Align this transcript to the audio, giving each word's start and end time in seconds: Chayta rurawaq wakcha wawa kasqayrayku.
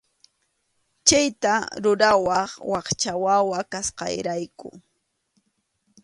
Chayta 1.07 1.53
rurawaq 1.83 2.51
wakcha 2.71 3.11
wawa 3.23 3.59
kasqayrayku. 3.71 4.69